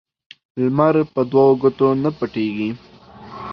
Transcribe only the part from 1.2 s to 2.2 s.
دوو گوتو نه